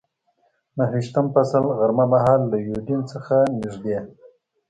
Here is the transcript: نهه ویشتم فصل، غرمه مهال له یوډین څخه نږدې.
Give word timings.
نهه 0.77 0.87
ویشتم 0.93 1.25
فصل، 1.33 1.63
غرمه 1.79 2.05
مهال 2.13 2.41
له 2.51 2.57
یوډین 2.67 3.01
څخه 3.11 3.35
نږدې. 3.61 3.97